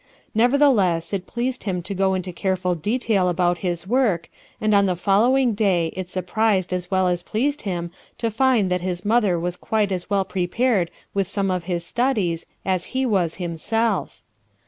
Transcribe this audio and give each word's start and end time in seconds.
Nevertheless 0.33 1.13
it 1.13 1.27
pleased 1.27 1.65
him 1.65 1.83
to 1.83 1.93
go 1.93 2.15
into 2.15 2.33
careful 2.33 2.73
detail 2.73 3.29
about 3.29 3.59
his 3.59 3.85
work, 3.85 4.29
and 4.59 4.73
on 4.73 4.87
the 4.87 4.95
following 4.95 5.53
day 5.53 5.93
it 5.95 6.09
surprised 6.09 6.73
as 6.73 6.89
well 6.89 7.07
as 7.07 7.21
pleased 7.21 7.61
him 7.69 7.91
to 8.17 8.31
find 8.31 8.71
that 8.71 8.81
his 8.81 9.05
mother 9.05 9.39
was 9.39 9.55
quite 9.55 9.91
as 9.91 10.09
well 10.09 10.25
prepared 10.25 10.89
with 11.13 11.27
some 11.27 11.51
of 11.51 11.65
his 11.65 11.85
studies 11.85 12.47
as 12.65 12.85
he 12.97 13.05
was 13.05 13.35
himself. 13.35 14.23